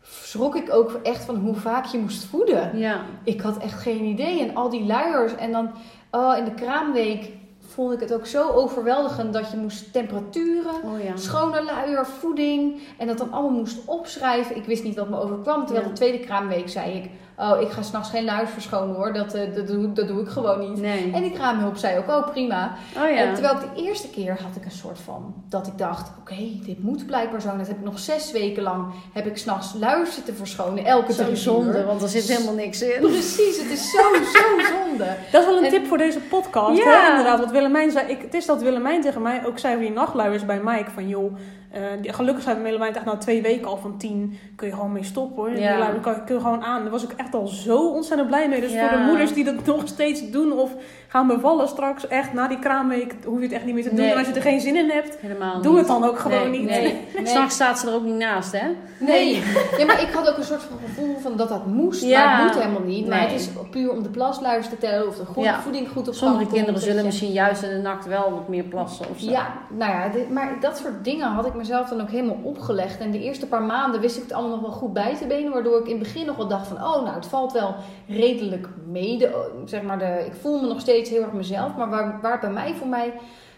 schrok 0.03 0.57
ik 0.57 0.73
ook 0.73 1.01
echt 1.03 1.25
van 1.25 1.37
hoe 1.37 1.55
vaak 1.55 1.85
je 1.85 1.99
moest 1.99 2.25
voeden. 2.25 2.79
Ja. 2.79 3.05
Ik 3.25 3.41
had 3.41 3.59
echt 3.59 3.81
geen 3.81 4.05
idee. 4.05 4.41
En 4.41 4.55
al 4.55 4.71
die 4.71 4.85
luiers. 4.85 5.35
En 5.37 5.53
dan 5.53 5.71
oh, 6.11 6.37
in 6.39 6.45
de 6.45 6.55
kraamweek 6.55 7.31
vond 7.75 7.93
ik 7.93 8.01
het 8.01 8.15
ook 8.15 8.27
zo 8.27 8.49
overweldigend 8.49 9.33
dat 9.33 9.51
je 9.51 9.57
moest 9.57 9.93
temperaturen. 9.93 10.73
Oh 10.85 11.03
ja. 11.05 11.17
Schone 11.17 11.63
luier, 11.65 12.07
voeding. 12.07 12.81
En 12.99 13.07
dat 13.07 13.19
dan 13.19 13.33
allemaal 13.33 13.59
moest 13.59 13.79
opschrijven. 13.85 14.57
Ik 14.57 14.65
wist 14.65 14.83
niet 14.85 14.97
wat 14.97 15.09
me 15.09 15.21
overkwam. 15.21 15.65
Terwijl 15.65 15.85
Ja. 15.87 15.91
de 15.93 15.97
tweede 15.97 16.19
kraamweek 16.19 16.69
zei 16.69 16.93
ik... 16.93 17.11
Oh, 17.37 17.61
ik 17.61 17.69
ga 17.71 17.83
s'nachts 17.83 18.11
geen 18.11 18.25
luiers 18.25 18.51
verschonen 18.51 18.95
hoor. 18.97 19.13
Dat, 19.13 19.35
eh, 19.35 19.55
dat, 19.55 19.67
doe, 19.67 19.93
dat 19.93 20.09
doe 20.09 20.21
ik 20.21 20.29
gewoon 20.29 20.61
niet. 20.71 20.81
Nee. 20.81 21.11
En 21.15 21.23
die 21.23 21.33
kraamhulp 21.33 21.77
zei 21.77 21.99
ook, 21.99 22.09
oh 22.09 22.31
prima. 22.31 22.75
Oh 22.97 23.11
ja. 23.17 23.33
Terwijl 23.33 23.55
ik 23.55 23.61
de 23.75 23.83
eerste 23.83 24.09
keer 24.11 24.31
had 24.43 24.57
ik 24.57 24.65
een 24.65 24.71
soort 24.71 24.99
van... 24.99 25.35
Dat 25.49 25.67
ik 25.67 25.79
dacht, 25.79 26.11
oké, 26.21 26.35
dit 26.65 26.83
moet 26.83 27.07
blijkbaar 27.07 27.41
zo. 27.41 27.49
En 27.49 27.59
dat 27.59 27.67
heb 27.67 27.77
ik 27.79 27.85
nog 27.85 27.99
zes 27.99 28.33
weken 28.33 28.63
lang... 28.63 28.85
Heb 29.13 29.27
ik 29.27 29.37
s'nachts 29.37 29.75
luiers 29.79 30.15
zitten 30.15 30.35
verschonen. 30.37 30.85
Elke 30.85 31.13
Zo 31.13 31.25
drie 31.25 31.37
zonde, 31.37 31.79
uur. 31.79 31.87
want 31.87 32.03
er 32.03 32.09
zit 32.09 32.29
helemaal 32.29 32.55
niks 32.55 32.83
in. 32.83 33.01
Precies, 33.01 33.63
het 33.63 33.71
is 33.71 33.91
zo, 33.91 34.03
zo 34.25 34.75
zonde. 34.75 35.05
Dat 35.33 35.41
is 35.41 35.47
wel 35.47 35.57
een 35.59 35.65
En- 35.65 35.71
tip 35.71 35.87
voor 35.87 35.99
deze 35.99 36.19
podcast. 36.21 36.79
Ja. 36.83 37.01
Hè? 37.03 37.09
Inderdaad, 37.11 37.41
Willemijn 37.61 37.91
zei. 37.91 38.09
Ik, 38.09 38.23
het 38.23 38.35
is 38.35 38.47
dat 38.47 38.63
Willemijn 38.63 39.01
tegen 39.01 39.23
mij 39.23 39.47
ook 39.47 39.59
zei 39.59 39.75
over 39.75 39.87
die 39.87 39.95
nachtluiers 39.95 40.45
bij 40.45 40.61
Mike. 40.63 40.91
Van 40.91 41.09
joh, 41.09 41.37
eh, 41.71 41.81
die- 42.01 42.13
gelukkig 42.13 42.43
zijn 42.43 42.63
Willemijn 42.63 42.95
echt 42.95 43.05
na 43.05 43.17
twee 43.17 43.43
weken 43.43 43.67
al 43.69 43.77
van 43.77 43.97
tien. 43.99 44.39
Kun 44.57 44.67
je 44.67 44.75
gewoon 44.75 44.93
mee 44.93 45.05
stoppen 45.05 45.37
hoor. 45.43 45.59
Ja. 45.59 45.87
Kan, 46.03 46.25
kun 46.25 46.35
je 46.35 46.41
gewoon 46.41 46.63
aan. 46.63 46.83
Daar 46.83 46.91
was 46.91 47.03
ik 47.05 47.13
echt 47.17 47.35
al 47.35 47.47
zo 47.47 47.89
ontzettend 47.89 48.29
blij 48.29 48.49
mee. 48.49 48.61
Dus 48.61 48.73
Ja. 48.73 48.89
voor 48.89 48.99
de 48.99 49.05
moeders 49.05 49.33
die 49.33 49.45
dat 49.45 49.65
nog 49.77 49.83
steeds 49.89 50.31
doen 50.31 50.53
of 50.53 50.71
gaan 51.09 51.27
bevallen 51.27 51.69
straks. 51.69 52.07
Echt 52.07 52.33
na 52.33 52.49
die 52.49 52.59
kraamweek 52.59 53.15
hoef 53.25 53.37
je 53.39 53.43
het 53.45 53.53
echt 53.53 53.65
niet 53.65 53.75
meer 53.75 53.83
te 53.83 53.89
doen. 53.89 53.99
Nee. 53.99 54.11
En 54.11 54.19
als 54.19 54.27
je 54.27 54.33
er 54.33 54.43
geen 54.43 54.61
zin 54.61 54.77
in 54.77 54.91
hebt, 54.91 55.17
Helemaal 55.21 55.63
doe 55.63 55.71
niet. 55.71 55.79
het 55.79 55.89
dan 55.89 56.05
ook 56.05 56.19
gewoon 56.19 56.51
nee, 56.51 56.61
niet. 56.61 56.69
Nee. 56.69 56.99
Nee. 57.17 57.27
S'nachts 57.27 57.55
staat 57.55 57.79
ze 57.79 57.87
er 57.89 57.95
ook 57.95 58.05
niet 58.05 58.15
naast, 58.15 58.53
hè? 58.53 58.67
Nee. 58.99 59.43
Ja, 59.79 59.85
maar 59.87 60.03
ik 60.03 60.09
had 60.13 60.29
ook 60.31 60.37
een 60.37 60.45
soort 60.45 60.63
van 60.63 60.79
gevoel 60.85 61.19
van 61.19 61.37
dat 61.37 61.49
dat 61.49 61.67
moest. 61.67 62.03
Ja. 62.05 62.25
Maar 62.25 62.45
het 62.45 62.53
moet 62.55 62.63
helemaal 62.63 62.87
niet. 62.87 63.09
Maar 63.09 63.21
het 63.21 63.33
is 63.33 63.49
puur 63.71 63.91
om 63.91 64.03
de 64.03 64.09
plasluiers 64.09 64.69
te 64.69 64.79
tellen. 64.79 65.09
Of 65.09 65.17
de 65.17 65.25
goed, 65.25 65.45
Ja. 65.45 65.61
voeding 65.61 65.89
goed 65.89 66.09
op 66.09 66.15
Sommige 66.15 66.47
kinderen 66.53 66.81
zullen 66.81 67.05
misschien 67.05 67.33
juist 67.33 67.63
in 67.63 67.69
de 67.71 67.77
nacht 67.79 68.07
wel 68.07 68.31
wat 68.31 68.49
meer 68.49 68.63
plassen 68.65 69.07
of 69.11 69.19
zo. 69.19 69.31
Ja, 69.31 69.47
nou 69.69 69.91
ja, 69.93 70.09
dit- 70.09 70.31
maar 70.31 70.57
dat 70.61 70.77
soort 70.79 71.05
dingen 71.05 71.27
had 71.27 71.47
ik 71.47 71.55
mezelf 71.61 71.89
dan 71.89 72.01
ook 72.01 72.11
helemaal 72.11 72.39
opgelegd. 72.43 73.01
En 73.01 73.11
de 73.11 73.23
eerste 73.23 73.47
paar 73.47 73.63
maanden 73.63 74.01
wist 74.01 74.17
ik 74.17 74.23
het 74.23 74.33
allemaal 74.33 74.57
nog 74.57 74.61
wel 74.61 74.79
goed 74.79 74.93
bij 74.93 75.17
te 75.17 75.27
benen. 75.27 75.53
Waardoor 75.53 75.81
ik 75.81 75.87
in 75.87 75.99
het 75.99 76.03
begin 76.03 76.27
nog 76.27 76.37
wel 76.37 76.49
dacht 76.49 76.67
van, 76.67 76.77
oh 76.77 77.03
nou, 77.03 77.15
het 77.15 77.27
valt 77.27 77.53
wel 77.53 77.75
redelijk 78.09 78.69
mee. 78.87 79.19
De, 79.19 79.51
zeg 79.65 79.83
maar 79.83 79.99
de, 79.99 80.23
ik 80.27 80.35
voel 80.41 80.61
me 80.61 80.67
nog 80.67 80.81
steeds 80.81 81.11
heel 81.11 81.23
erg 81.23 81.33
mezelf. 81.33 81.77
Maar 81.77 81.91
waar, 81.91 82.19
waar 82.23 82.33
het 82.33 82.41
bij 82.41 82.51
mij 82.51 82.75
voor 82.75 82.89
mij 82.89 83.13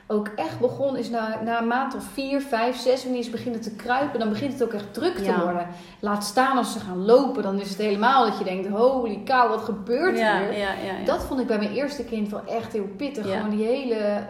ook 0.06 0.28
echt 0.36 0.60
begon, 0.60 0.96
is 0.96 1.10
na, 1.10 1.40
na 1.44 1.60
een 1.60 1.66
maand 1.66 1.94
of 1.94 2.04
vier, 2.04 2.40
vijf, 2.40 2.76
zes, 2.76 3.04
wanneer 3.04 3.22
ze 3.22 3.30
beginnen 3.30 3.60
te 3.60 3.74
kruipen, 3.76 4.18
dan 4.18 4.28
begint 4.28 4.52
het 4.52 4.62
ook 4.62 4.72
echt 4.72 4.94
druk 4.94 5.16
te 5.16 5.22
Ja. 5.24 5.42
worden. 5.44 5.66
Laat 6.00 6.24
staan 6.24 6.56
als 6.56 6.72
ze 6.72 6.78
gaan 6.80 7.04
lopen, 7.04 7.42
dan 7.42 7.60
is 7.60 7.68
het 7.68 7.78
helemaal 7.78 8.24
dat 8.26 8.38
je 8.38 8.44
denkt, 8.44 8.68
holy 8.68 9.22
cow, 9.24 9.48
wat 9.48 9.60
gebeurt 9.60 10.18
ja, 10.18 10.38
hier? 10.38 10.58
ja. 10.58 10.70
Dat 11.04 11.24
vond 11.24 11.40
ik 11.40 11.46
bij 11.46 11.58
mijn 11.58 11.72
eerste 11.72 12.04
kind 12.04 12.30
wel 12.30 12.42
echt 12.46 12.72
heel 12.72 12.88
pittig. 12.96 13.30
Gewoon 13.30 13.50
die 13.50 13.66
hele... 13.66 14.22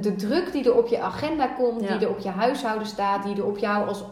De 0.00 0.14
druk 0.16 0.52
die 0.52 0.64
er 0.64 0.76
op 0.76 0.88
je 0.88 1.00
agenda 1.00 1.46
komt, 1.46 1.80
Ja. 1.82 1.96
die 1.96 2.06
er 2.06 2.12
op 2.12 2.18
je 2.18 2.28
huishouden 2.28 2.86
staat, 2.86 3.22
die 3.24 3.36
er 3.36 3.46
op 3.46 3.58
jou 3.58 3.88
als 3.88 4.04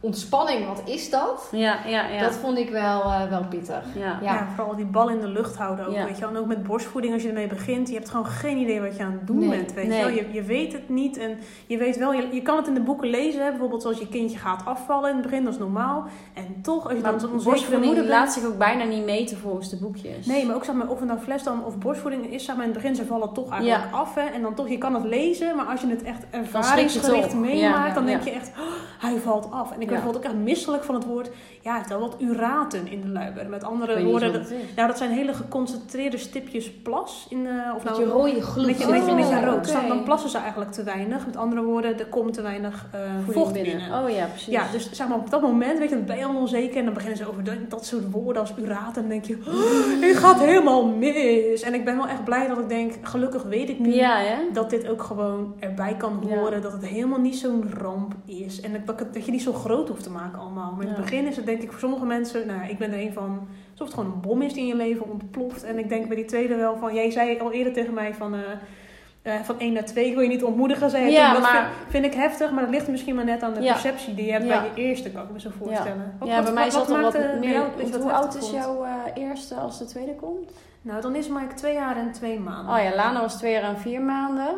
ontspanning, 0.00 0.66
wat 0.66 0.82
is 0.84 1.10
dat? 1.10 1.48
Ja, 1.52 1.78
ja, 1.86 2.06
ja. 2.08 2.20
Dat 2.20 2.34
vond 2.36 2.58
ik 2.58 2.70
wel, 2.70 3.02
eh, 3.02 3.28
wel 3.30 3.44
pittig. 3.48 3.84
ja. 3.94 4.18
Ja. 4.22 4.32
Ja, 4.34 4.46
vooral 4.56 4.76
die 4.76 4.84
bal 4.84 5.08
in 5.10 5.20
de 5.20 5.28
lucht 5.28 5.56
houden 5.56 5.86
ook, 5.86 5.94
Ja. 5.94 6.04
weet 6.04 6.14
je 6.14 6.20
wel. 6.20 6.30
En 6.30 6.36
ook 6.36 6.46
met 6.46 6.62
borstvoeding, 6.62 7.12
als 7.12 7.22
je 7.22 7.28
ermee 7.28 7.46
begint, 7.46 7.88
je 7.88 7.94
hebt 7.94 8.08
gewoon 8.10 8.26
geen 8.26 8.56
idee 8.58 8.80
wat 8.80 8.96
je 8.96 9.02
aan 9.02 9.12
het 9.12 9.26
doen 9.26 9.38
Nee, 9.38 9.48
bent, 9.48 9.72
weet 9.72 9.88
nee. 9.88 9.98
je 9.98 10.04
wel. 10.04 10.14
Je, 10.14 10.26
je 10.32 10.42
weet 10.42 10.72
het 10.72 10.88
niet 10.88 11.16
en 11.16 11.38
je 11.66 11.76
weet 11.78 11.96
wel, 11.96 12.12
je, 12.12 12.28
je 12.32 12.42
kan 12.42 12.56
het 12.56 12.66
in 12.66 12.74
de 12.74 12.80
boeken 12.80 13.08
lezen, 13.10 13.42
hè. 13.44 13.50
bijvoorbeeld 13.50 13.82
zoals 13.82 13.98
je 13.98 14.08
kindje 14.08 14.38
gaat 14.38 14.64
afvallen 14.64 15.08
in 15.10 15.16
het 15.16 15.24
begin, 15.24 15.44
dat 15.44 15.52
is 15.52 15.58
normaal. 15.58 16.04
En 16.34 16.62
toch, 16.62 16.84
als 16.84 16.92
je 16.92 17.00
Maar 17.00 17.18
dan 17.18 17.30
borstvoeding 17.30 17.84
moeder 17.84 18.04
bent... 18.04 18.08
laat 18.18 18.32
zich 18.32 18.44
ook 18.44 18.58
bijna 18.58 18.84
niet 18.84 19.04
meten 19.04 19.36
volgens 19.38 19.70
de 19.70 19.76
boekjes. 19.76 20.26
Nee, 20.26 20.46
maar 20.46 20.54
ook 20.54 20.64
zeg 20.64 20.74
maar, 20.74 20.88
of 20.88 20.98
het 20.98 21.08
nou 21.08 21.20
fles 21.20 21.42
dan 21.42 21.64
of 21.64 21.78
borstvoeding 21.78 22.32
is, 22.32 22.44
zeg 22.44 22.56
maar 22.56 22.64
in 22.64 22.70
het 22.72 22.80
begin, 22.80 22.96
ze 22.96 23.06
vallen 23.06 23.32
toch 23.32 23.50
eigenlijk 23.50 23.92
af. 23.92 24.14
Hè? 24.14 24.22
En 24.22 24.42
dan 24.42 24.54
toch, 24.54 24.68
je 24.68 24.78
kan 24.78 24.94
het 24.94 25.04
lezen, 25.04 25.56
maar 25.56 25.66
als 25.66 25.80
je 25.80 25.86
het 25.86 26.02
echt 26.02 26.24
ervaringsgericht 26.30 27.34
meemaakt, 27.34 27.58
Ja, 27.60 27.86
ja, 27.86 27.94
dan 27.94 28.06
denk 28.06 28.22
je 28.22 28.30
echt, 28.30 28.48
oh, 28.58 29.00
hij 29.08 29.16
valt 29.18 29.48
af. 29.50 29.72
En 29.72 29.80
ik 29.80 29.87
Werd 29.88 30.02
bijvoorbeeld 30.02 30.16
ook 30.26 30.30
echt 30.32 30.42
misselijk 30.44 30.84
van 30.84 30.94
het 30.94 31.04
woord, 31.04 31.30
ja, 31.62 31.74
het 31.76 31.84
is 31.84 31.88
wel 31.90 32.00
wat 32.00 32.16
uraten 32.18 32.86
in 32.86 33.00
de 33.00 33.08
luiber. 33.08 33.48
Met 33.48 33.62
Ik 33.62 33.68
andere 33.68 34.04
woorden, 34.04 34.32
dat, 34.32 34.50
nou, 34.76 34.88
dat 34.88 34.98
zijn 34.98 35.10
hele 35.10 35.32
geconcentreerde 35.34 36.16
stipjes 36.18 36.70
plas. 36.70 37.26
In, 37.30 37.46
eh 37.46 37.74
of 37.76 37.84
nou, 37.84 38.00
je 38.00 38.06
rode 38.06 38.42
gloed. 38.42 38.66
Met 38.66 38.78
je, 38.78 38.84
Oh, 38.84 38.90
met 38.90 39.06
je, 39.06 39.12
met 39.14 39.28
je 39.28 39.36
oké. 39.36 39.44
rood. 39.46 39.72
Dan, 39.72 39.88
dan 39.88 40.02
plassen 40.04 40.30
ze 40.30 40.38
eigenlijk 40.38 40.72
te 40.72 40.82
weinig. 40.82 41.26
Met 41.26 41.36
andere 41.36 41.62
woorden, 41.62 41.98
er 41.98 42.06
komt 42.06 42.32
te 42.34 42.42
weinig 42.42 42.86
Voeding 43.16 43.34
vocht 43.34 43.52
binnen. 43.52 43.76
binnen. 43.78 44.02
Oh 44.04 44.10
ja, 44.10 44.26
precies. 44.26 44.52
Ja, 44.52 44.62
dus 44.72 44.92
zeg 44.92 45.08
maar 45.08 45.18
op 45.18 45.30
dat 45.30 45.42
moment, 45.42 45.78
weet 45.78 45.88
je, 45.88 45.94
dan 45.96 46.04
ben 46.04 46.18
je 46.18 46.28
onzeker. 46.28 46.76
En 46.76 46.84
dan 46.84 46.94
beginnen 46.94 47.18
ze 47.18 47.28
over 47.28 47.42
dat, 47.68 47.86
soort 47.86 48.10
woorden 48.10 48.42
als 48.42 48.52
uraten. 48.58 49.02
En 49.02 49.08
dan 49.08 49.08
denk 49.08 49.24
je, 49.24 49.38
oh, 49.46 50.08
het 50.08 50.16
gaat 50.16 50.40
helemaal 50.40 50.86
mis. 50.86 51.62
En 51.62 51.74
ik 51.74 51.84
ben 51.84 51.96
wel 51.96 52.08
echt 52.08 52.24
blij 52.24 52.46
dat 52.48 52.58
ik 52.58 52.68
denk, 52.68 52.92
gelukkig 53.02 53.42
weet 53.42 53.68
ik 53.68 53.78
nu 53.78 53.94
Ja, 53.94 54.20
dat 54.52 54.70
dit 54.70 54.88
ook 54.88 55.02
gewoon 55.02 55.54
erbij 55.58 55.94
kan 55.96 56.22
Ja. 56.28 56.36
horen. 56.36 56.62
Dat 56.62 56.72
het 56.72 56.86
helemaal 56.86 57.20
niet 57.20 57.36
zo'n 57.36 57.64
ramp 57.78 58.14
is. 58.24 58.60
En 58.60 58.82
dat, 58.86 58.98
dat 59.12 59.24
je 59.24 59.30
niet 59.30 59.42
zo 59.42 59.52
groot 59.52 59.77
hoeft 59.86 60.02
te 60.02 60.10
maken 60.10 60.38
allemaal. 60.38 60.72
Maar 60.72 60.86
in 60.86 60.92
het 60.92 61.00
begin 61.00 61.26
is 61.26 61.36
het 61.36 61.46
denk 61.46 61.62
ik 61.62 61.70
voor 61.70 61.80
sommige 61.80 62.04
mensen, 62.04 62.46
nou 62.46 62.68
ik 62.68 62.78
ben 62.78 62.92
er 62.92 62.98
een 63.00 63.12
van, 63.12 63.48
alsof 63.70 63.86
het 63.86 63.96
gewoon 63.96 64.12
een 64.12 64.20
bom 64.20 64.42
is 64.42 64.52
die 64.52 64.62
in 64.62 64.68
je 64.68 64.74
leven 64.76 65.10
ontploft. 65.10 65.62
En 65.64 65.78
ik 65.78 65.88
denk 65.88 66.06
bij 66.06 66.16
die 66.16 66.24
tweede 66.24 66.54
wel 66.56 66.76
van, 66.76 66.94
jij 66.94 67.10
zei 67.10 67.38
al 67.38 67.52
eerder 67.52 67.72
tegen 67.72 67.94
mij 67.94 68.14
van... 68.14 68.34
eh, 68.34 68.40
van 69.42 69.58
1 69.58 69.72
naar 69.72 69.84
2, 69.84 70.06
ik 70.06 70.12
wil 70.14 70.22
je 70.22 70.28
niet 70.28 70.44
ontmoedigen, 70.44 70.90
zei 70.90 71.10
Ja. 71.10 71.32
Dat 71.32 71.42
maar- 71.42 71.70
vind, 71.88 72.04
ik 72.04 72.14
heftig, 72.14 72.50
maar 72.50 72.62
dat 72.64 72.72
ligt 72.72 72.88
misschien 72.88 73.14
maar 73.14 73.24
net 73.24 73.42
aan 73.42 73.54
de 73.54 73.60
Ja. 73.60 73.72
perceptie 73.72 74.14
die 74.14 74.24
je 74.26 74.32
hebt 74.32 74.44
Ja. 74.46 74.60
bij 74.60 74.70
je 74.74 74.88
eerste, 74.88 75.10
kan 75.10 75.22
ik 75.22 75.30
me 75.32 75.40
zo 75.40 75.50
voorstellen. 75.58 76.14
Wat- 76.18 76.28
ja, 76.28 76.34
wat- 76.34 76.44
bij 76.44 76.52
mij 76.52 76.70
zat 76.70 76.88
wat 76.88 77.12
meer. 77.40 77.50
jou 77.52 78.00
hoe 78.00 78.12
oud 78.12 78.36
is 78.36 78.50
jouw 78.50 78.86
eerste 79.14 79.54
als 79.54 79.78
de 79.78 79.84
tweede 79.84 80.14
komt? 80.14 80.50
Nou, 80.82 81.00
dan 81.00 81.14
is 81.14 81.28
Mike 81.28 81.54
twee 81.54 81.74
jaar 81.74 81.96
en 81.96 82.12
twee 82.12 82.38
maanden. 82.40 82.74
Oh 82.74 82.82
ja, 82.82 82.94
Lana 82.94 83.20
was 83.20 83.36
twee 83.38 83.52
jaar 83.52 83.62
en 83.62 83.78
vier 83.78 84.00
maanden. 84.00 84.54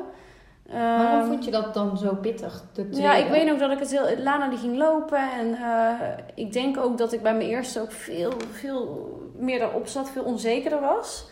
Waarom 0.71 1.21
Ehm, 1.21 1.27
vond 1.27 1.45
je 1.45 1.51
dat 1.51 1.75
dan 1.75 1.99
zo 1.99 2.15
pittig? 2.15 2.65
Ja, 2.91 3.15
ik 3.15 3.29
weet 3.29 3.47
nog 3.47 3.59
dat 3.59 3.71
ik 3.71 3.79
het 3.79 3.91
heel... 3.91 4.19
Lana 4.19 4.49
die 4.49 4.59
ging 4.59 4.77
lopen 4.77 5.19
en 5.39 5.55
eh, 5.55 6.09
ik 6.35 6.53
denk 6.53 6.79
ook 6.79 6.99
dat 6.99 7.13
ik 7.13 7.23
bij 7.23 7.35
mijn 7.35 7.49
eerste 7.49 7.81
ook 7.81 7.93
veel, 7.93 8.33
veel 8.53 9.09
meer 9.39 9.61
erop 9.63 9.87
zat, 9.87 10.11
veel 10.11 10.23
onzekerder 10.25 10.81
was. 10.81 11.29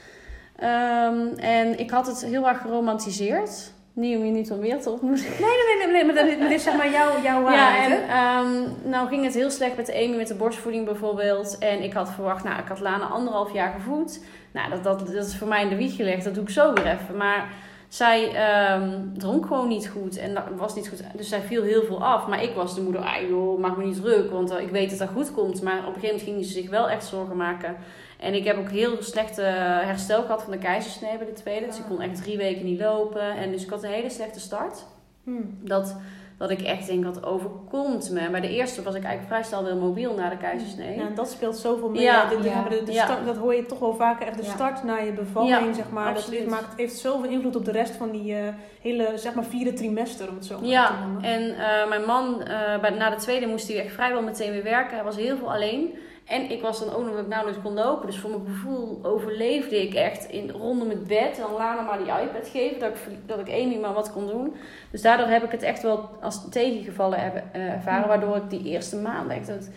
Ehm, 0.56 1.26
en 1.36 1.78
ik 1.78 1.90
had 1.90 2.06
het 2.06 2.24
heel 2.24 2.48
erg 2.48 2.60
geromantiseerd. 2.60 3.72
Niet 3.92 4.16
om 4.16 4.24
je 4.24 4.30
niet 4.30 4.50
om 4.50 4.58
weer 4.58 4.80
te 4.80 4.90
ontmoeten. 4.90 5.24
Nee, 5.24 5.40
nee, 5.40 5.86
nee, 5.86 5.92
nee, 5.92 6.04
maar 6.04 6.38
dat 6.40 6.50
is, 6.50 6.62
zeg 6.62 6.76
maar 6.76 6.90
jouw, 6.90 7.22
jouw 7.22 7.38
Ja, 7.38 7.42
waarheid, 7.42 7.90
en 7.90 8.08
hè? 8.08 8.12
ehm, 8.12 8.88
nou 8.90 9.08
ging 9.08 9.24
het 9.24 9.34
heel 9.34 9.50
slecht 9.50 9.76
met 9.76 9.94
Amy 9.94 10.16
met 10.16 10.28
de 10.28 10.34
borstvoeding 10.34 10.84
bijvoorbeeld. 10.84 11.58
En 11.58 11.82
ik 11.82 11.92
had 11.92 12.10
verwacht, 12.10 12.44
nou, 12.44 12.58
ik 12.60 12.68
had 12.68 12.80
Lana 12.80 13.04
anderhalf 13.06 13.52
jaar 13.52 13.72
gevoed. 13.72 14.20
Nou, 14.52 14.70
dat, 14.70 14.84
dat, 14.84 14.98
dat 14.98 15.26
is 15.26 15.36
voor 15.36 15.48
mij 15.48 15.62
in 15.62 15.68
de 15.68 15.76
wieg 15.76 15.96
gelegd. 15.96 16.24
Dat 16.24 16.34
doe 16.34 16.42
ik 16.42 16.50
zo 16.50 16.72
weer 16.72 16.86
even. 16.86 17.16
Maar 17.16 17.48
zij 17.88 18.34
ehm, 18.34 19.00
dronk 19.16 19.46
gewoon 19.46 19.68
niet 19.68 19.88
goed 19.88 20.16
en 20.16 20.34
dat 20.34 20.44
was 20.56 20.74
niet 20.74 20.88
goed. 20.88 21.02
Dus 21.16 21.28
zij 21.28 21.40
viel 21.40 21.62
heel 21.62 21.82
veel 21.82 22.04
af. 22.04 22.26
Maar 22.26 22.42
ik 22.42 22.54
was 22.54 22.74
de 22.74 22.80
moeder, 22.80 23.00
ah 23.00 23.28
joh, 23.28 23.58
maak 23.58 23.76
me 23.76 23.84
niet 23.84 24.02
druk, 24.02 24.30
want 24.30 24.50
eh, 24.50 24.62
ik 24.62 24.70
weet 24.70 24.90
dat 24.90 24.98
dat 24.98 25.08
goed 25.08 25.32
komt. 25.32 25.62
Maar 25.62 25.78
op 25.78 25.94
een 25.94 26.00
gegeven 26.00 26.16
moment 26.16 26.24
ging 26.24 26.44
ze 26.44 26.52
zich 26.52 26.70
wel 26.70 26.90
echt 26.90 27.06
zorgen 27.06 27.36
maken. 27.36 27.76
En 28.18 28.34
ik 28.34 28.44
heb 28.44 28.58
ook 28.58 28.70
heel 28.70 29.02
slechte 29.02 29.42
herstel 29.42 30.22
gehad 30.22 30.42
van 30.42 30.52
de 30.52 30.58
keizersnee 30.58 31.18
bij 31.18 31.26
de 31.26 31.32
tweede. 31.32 31.66
Dus 31.66 31.78
ik 31.78 31.84
kon 31.88 32.00
echt 32.00 32.22
drie 32.22 32.36
weken 32.36 32.64
niet 32.64 32.80
lopen. 32.80 33.36
En 33.36 33.50
dus 33.50 33.62
ik 33.62 33.70
had 33.70 33.82
een 33.82 33.90
hele 33.90 34.10
slechte 34.10 34.40
start. 34.40 34.84
Hmm. 35.24 35.58
Dat 35.60 35.96
Dat 36.38 36.50
ik 36.50 36.60
echt 36.62 36.86
denk, 36.86 37.04
wat 37.04 37.24
overkomt 37.24 38.10
me. 38.10 38.30
Bij 38.30 38.40
de 38.40 38.48
eerste 38.48 38.82
was 38.82 38.94
ik 38.94 39.02
eigenlijk 39.04 39.32
vrij 39.32 39.42
snel 39.42 39.64
weer 39.64 39.76
mobiel 39.76 40.14
na 40.14 40.28
de 40.28 40.36
keizersnee. 40.36 40.96
Ja, 40.96 41.06
en 41.06 41.14
dat 41.14 41.30
speelt 41.30 41.56
zoveel 41.56 41.88
mee. 41.88 42.02
Ja. 42.02 42.30
Ja, 42.42 42.68
de, 42.68 42.92
start, 42.92 43.26
dat 43.26 43.36
hoor 43.36 43.54
je 43.54 43.66
toch 43.66 43.78
wel 43.78 43.94
vaker. 43.94 44.26
Echt 44.26 44.36
de 44.36 44.42
Ja. 44.44 44.50
start 44.50 44.82
naar 44.84 45.04
je 45.04 45.12
bevalling, 45.12 45.66
Ja, 45.66 45.72
zeg 45.72 45.90
maar. 45.90 46.06
Dat 46.14 46.16
absoluut. 46.22 46.40
is, 46.40 46.50
maakt, 46.50 46.76
heeft 46.76 46.96
zoveel 46.96 47.30
invloed 47.30 47.56
op 47.56 47.64
de 47.64 47.70
rest 47.72 47.94
van 47.96 48.10
die 48.10 48.34
eh, 48.34 48.48
hele, 48.82 49.12
zeg 49.14 49.34
maar, 49.34 49.44
vierde 49.44 49.72
trimester, 49.72 50.28
om 50.28 50.34
het 50.34 50.44
zo 50.46 50.54
maar 50.54 50.62
te 50.62 50.68
Ja, 50.68 50.90
noemen. 51.04 51.22
en 51.22 51.42
eh, 51.58 51.88
mijn 51.88 52.04
man, 52.04 52.42
eh, 52.42 52.80
bij, 52.80 52.90
na 52.90 53.10
de 53.10 53.16
tweede 53.16 53.46
moest 53.46 53.68
hij 53.68 53.84
echt 53.84 53.94
vrijwel 53.94 54.22
meteen 54.22 54.50
weer 54.52 54.62
werken. 54.62 54.94
Hij 54.94 55.04
was 55.04 55.16
heel 55.16 55.36
veel 55.36 55.52
alleen. 55.52 55.98
En 56.28 56.50
ik 56.50 56.62
was 56.62 56.78
dan 56.84 56.94
ook 56.94 57.04
nog 57.04 57.14
dat 57.14 57.22
ik 57.22 57.28
nauwelijks 57.28 57.62
kon 57.62 57.74
lopen. 57.74 58.06
Dus 58.06 58.18
voor 58.18 58.30
mijn 58.30 58.46
gevoel 58.46 58.98
overleefde 59.02 59.82
ik 59.82 59.94
echt 59.94 60.24
in, 60.24 60.50
rondom 60.50 60.88
het 60.88 61.06
bed. 61.06 61.36
En 61.36 61.42
dan 61.42 61.52
Lana 61.52 61.82
maar 61.82 61.98
die 61.98 62.06
iPad 62.06 62.48
geven, 62.48 62.78
dat 62.80 62.90
ik, 62.90 62.96
dat 63.26 63.38
ik 63.38 63.48
Amy 63.48 63.76
maar 63.76 63.92
wat 63.92 64.12
kon 64.12 64.26
doen. 64.26 64.54
Dus 64.90 65.02
daardoor 65.02 65.26
heb 65.26 65.44
ik 65.44 65.50
het 65.50 65.62
echt 65.62 65.82
wel 65.82 66.10
als 66.20 66.48
tegengevallen 66.50 67.20
hebben, 67.20 67.42
eh, 67.52 67.72
ervaren. 67.72 68.08
Waardoor 68.08 68.36
ik 68.36 68.50
die 68.50 68.64
eerste 68.64 68.96
maand 68.96 69.30
echt... 69.30 69.46
Dat, 69.46 69.68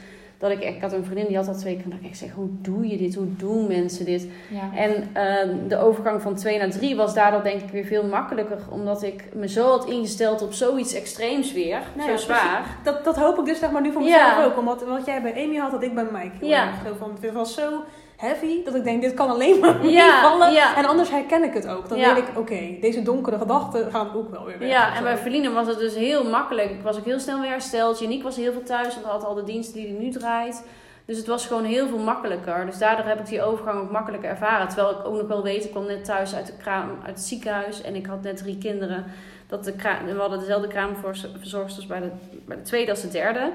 dat 0.42 0.52
ik, 0.52 0.64
ik 0.64 0.82
had 0.82 0.94
een 0.94 1.06
vriendin 1.06 1.28
die 1.28 1.36
had 1.36 1.48
al 1.48 1.56
twee 1.56 1.76
keer. 1.76 1.84
En 1.84 1.90
dat 1.90 2.10
ik 2.10 2.16
zeg, 2.16 2.32
hoe 2.32 2.48
doe 2.62 2.88
je 2.88 2.98
dit? 2.98 3.16
Hoe 3.16 3.36
doen 3.38 3.68
mensen 3.68 4.06
dit? 4.06 4.28
Ja. 4.50 4.78
En 4.78 5.10
eh, 5.14 5.50
de 5.68 5.78
overgang 5.78 6.22
van 6.22 6.36
2 6.36 6.58
naar 6.58 6.70
3 6.70 6.96
was 6.96 7.14
daardoor 7.14 7.44
denk 7.44 7.62
ik 7.62 7.70
weer 7.70 7.86
veel 7.86 8.06
makkelijker. 8.06 8.58
Omdat 8.70 9.04
ik 9.04 9.24
me 9.34 9.48
zo 9.48 9.70
had 9.70 9.86
ingesteld 9.86 10.42
op 10.42 10.54
zoiets 10.54 10.94
extreems 10.94 11.54
weer. 11.54 11.80
Nou 11.94 12.08
zo 12.08 12.12
ja, 12.12 12.18
zwaar. 12.18 12.66
Dat, 12.84 13.04
dat 13.04 13.16
hoop 13.16 13.40
ik 13.40 13.46
dus 13.46 13.60
zeg 13.60 13.72
maar 13.72 13.82
nu 13.82 13.92
voor 13.92 14.02
Ja. 14.02 14.28
mezelf 14.28 14.52
ook. 14.52 14.58
Omdat 14.58 14.84
wat 14.84 15.06
jij 15.06 15.22
bij 15.22 15.44
Amy 15.46 15.56
had, 15.56 15.72
had 15.72 15.84
ik 15.84 15.96
bij 15.96 16.08
Mike 16.12 16.46
Ja. 16.46 16.70
Zo 16.86 16.94
van, 17.00 17.18
het 17.22 17.32
was 17.34 17.54
zo 17.54 17.84
heavy 18.22 18.64
dat 18.64 18.76
ik 18.76 18.84
denk, 18.84 19.02
dit 19.02 19.14
kan 19.14 19.30
alleen 19.30 19.60
maar 19.60 19.86
Ja, 19.86 20.22
vallen. 20.30 20.52
ja. 20.54 20.76
En 20.78 20.86
anders 20.86 21.10
herken 21.10 21.44
ik 21.44 21.54
het 21.54 21.68
ook. 21.68 21.90
Dan 21.90 21.98
Ja. 21.98 22.14
weet 22.14 22.24
ik, 22.28 22.38
oké, 22.38 22.60
deze 22.82 23.02
donkere 23.02 23.38
gedachten 23.38 23.92
gaan 23.92 24.14
ook 24.16 24.32
wel 24.32 24.46
weer 24.46 24.60
weg. 24.60 24.70
Ja, 24.70 24.96
en 24.96 25.04
bij 25.04 25.16
zo. 25.16 25.22
Verline 25.22 25.50
was 25.52 25.68
het 25.68 25.80
dus 25.80 25.96
heel 25.96 26.30
makkelijk. 26.30 26.70
Ik 26.70 26.82
was 26.84 26.98
ook 26.98 27.06
heel 27.06 27.20
snel 27.20 27.42
weer 27.42 27.50
hersteld. 27.50 28.00
Janiek 28.00 28.24
was 28.24 28.36
heel 28.36 28.52
veel 28.52 28.64
thuis, 28.64 28.94
want 28.94 29.06
had 29.06 29.24
al 29.24 29.34
de 29.34 29.44
diensten 29.44 29.76
die 29.82 29.88
hij 29.88 29.98
nu 30.04 30.10
draait. 30.10 30.64
Dus 31.06 31.18
het 31.18 31.28
was 31.28 31.46
gewoon 31.46 31.64
heel 31.64 31.88
veel 31.88 31.98
makkelijker. 31.98 32.66
Dus 32.66 32.78
daardoor 32.78 33.06
heb 33.06 33.20
ik 33.20 33.26
die 33.26 33.42
overgang 33.44 33.80
ook 33.82 33.92
makkelijker 33.92 34.30
ervaren. 34.30 34.68
Terwijl 34.68 34.90
ik 34.92 35.06
ook 35.06 35.18
nog 35.18 35.28
wel 35.28 35.44
weet, 35.44 35.64
ik 35.66 35.72
kwam 35.72 35.86
net 35.86 36.06
thuis 36.06 36.36
uit, 36.36 36.46
de 36.46 36.54
kraam, 36.58 36.90
uit 37.06 37.16
het 37.16 37.22
ziekenhuis 37.26 37.82
en 37.82 37.96
ik 37.96 38.06
had 38.06 38.22
net 38.22 38.38
drie 38.38 38.58
kinderen. 38.58 39.06
Dat 39.48 39.64
de 39.64 39.74
kraam, 39.74 40.06
we 40.06 40.12
hadden 40.20 40.40
dezelfde 40.40 40.68
kraamverzorgsters 40.68 41.88
bij 41.88 42.00
de, 42.00 42.10
bij 42.46 42.56
de 42.58 42.62
tweede 42.64 42.92
als 42.92 43.02
de 43.02 43.08
derde. 43.10 43.52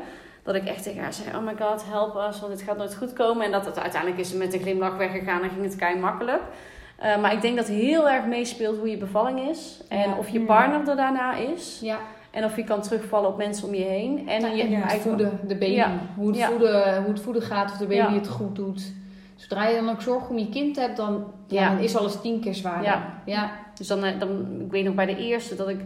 Dat 0.47 0.55
ik 0.55 0.65
echt 0.65 0.83
tegen 0.83 1.03
haar 1.03 1.13
zei, 1.13 1.37
oh 1.37 1.45
my 1.45 1.55
god, 1.61 1.85
help 1.89 2.17
us, 2.29 2.41
want 2.41 2.53
dit 2.53 2.63
gaat 2.63 2.77
nooit 2.77 2.97
goed 2.97 3.13
komen. 3.13 3.45
En 3.45 3.51
dat 3.51 3.65
het 3.67 3.79
uiteindelijk 3.79 4.21
is 4.21 4.33
met 4.33 4.55
een 4.55 4.61
glimlach 4.61 4.97
weggegaan 4.97 5.43
en 5.43 5.51
ging 5.51 5.63
het 5.65 5.77
kei 5.77 5.99
makkelijk. 5.99 6.43
Eh, 6.97 7.21
maar 7.21 7.33
ik 7.33 7.41
denk 7.41 7.57
dat 7.57 7.67
heel 7.67 8.11
erg 8.11 8.25
meespeelt 8.27 8.79
hoe 8.79 8.91
je 8.91 8.97
bevalling 8.97 9.49
is. 9.49 9.81
En 9.89 10.09
Ja. 10.09 10.17
of 10.19 10.29
je 10.29 10.41
partner 10.41 10.89
er 10.89 10.97
daarna 10.97 11.35
is. 11.37 11.79
ja. 11.83 11.99
En 12.31 12.45
of 12.45 12.57
je 12.57 12.65
kan 12.65 12.81
terugvallen 12.83 13.29
op 13.31 13.37
mensen 13.37 13.69
om 13.69 13.75
je 13.75 13.83
heen. 13.85 14.29
En 14.29 14.41
Ja, 14.41 14.49
je 14.49 14.77
het 14.77 14.93
voeden, 15.01 15.41
de 15.47 15.57
baby. 15.57 15.83
Hoe, 16.17 16.29
het 16.29 16.45
voeden, 16.45 17.03
hoe 17.03 17.13
het 17.13 17.21
voeden 17.21 17.43
gaat, 17.43 17.71
of 17.71 17.77
de 17.77 17.87
baby 17.87 18.15
het 18.15 18.29
goed 18.29 18.57
doet. 18.57 18.93
Zodra 19.37 19.67
je 19.69 19.77
dan 19.77 19.91
ook 19.91 20.01
zorg 20.03 20.29
om 20.29 20.39
je 20.39 20.49
kind 20.49 20.77
hebt, 20.77 20.97
dan, 20.97 21.25
dan 21.47 21.79
is 21.79 21.97
alles 21.97 22.21
tien 22.21 22.41
keer 22.41 22.55
zwaarder. 22.55 22.85
Ja. 22.85 23.21
ja. 23.25 23.51
Dus 23.75 23.87
dan, 23.87 24.05
eh, 24.05 24.19
dan, 24.19 24.47
ik 24.65 24.71
weet 24.71 24.85
nog 24.85 24.95
bij 24.95 25.07
de 25.07 25.17
eerste 25.17 25.57
dat 25.57 25.69
ik, 25.69 25.81